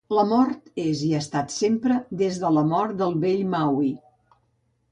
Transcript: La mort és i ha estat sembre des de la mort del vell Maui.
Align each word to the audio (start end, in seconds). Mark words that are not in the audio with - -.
La 0.17 0.21
mort 0.29 0.79
és 0.83 1.03
i 1.07 1.09
ha 1.17 1.19
estat 1.23 1.53
sembre 1.57 1.99
des 2.23 2.41
de 2.45 2.53
la 2.57 2.65
mort 2.73 2.99
del 3.05 3.15
vell 3.27 3.47
Maui. 3.55 3.95